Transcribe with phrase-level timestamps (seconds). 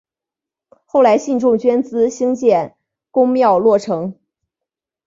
[0.87, 2.75] 后来信众捐资兴建
[3.11, 4.15] 宫庙落成。